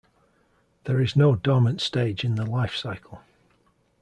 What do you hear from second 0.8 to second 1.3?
There is